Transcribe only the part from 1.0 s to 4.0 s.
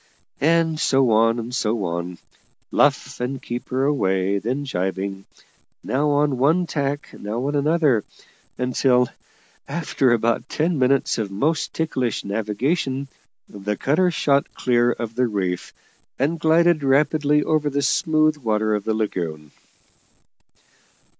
on, and so on. Luff, and keep her